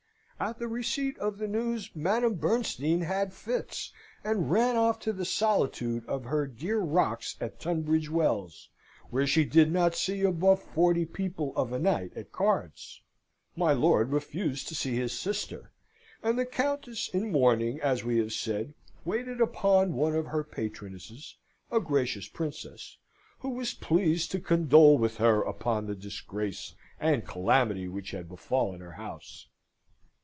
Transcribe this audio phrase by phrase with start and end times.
[0.43, 3.93] At the receipt of the news Madame Bernstein had fits
[4.23, 8.69] and ran off to the solitude of her dear rocks at Tunbridge Wells,
[9.11, 13.03] where she did not see above forty people of a night at cards.
[13.55, 15.73] My lord refused to see his sister;
[16.23, 18.73] and the Countess in mourning, as we have said,
[19.05, 21.37] waited upon one of her patronesses,
[21.71, 22.97] a gracious Princess,
[23.41, 28.81] who was pleased to condole with her upon the disgrace and calamity which had befallen
[28.81, 29.45] her house.